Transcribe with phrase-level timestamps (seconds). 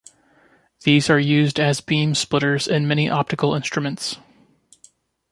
[0.83, 4.17] These are used as beam splitters in many optical instruments.